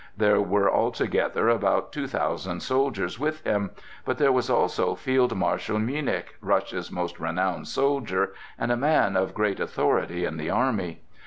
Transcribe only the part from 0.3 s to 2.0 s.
were altogether about